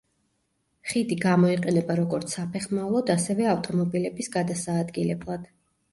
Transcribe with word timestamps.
ხიდი 0.93 1.17
გამოიყენება 1.25 1.97
როგორც 2.01 2.33
საფეხმავლოდ, 2.37 3.11
ასევე 3.19 3.49
ავტომობილების 3.53 4.35
გადასაადგილებლად. 4.37 5.49